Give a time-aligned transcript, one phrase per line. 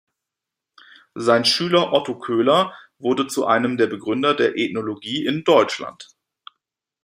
[1.13, 6.07] Sein Schüler Otto Koehler wurde zu einem der Begründer der Ethologie in Deutschland.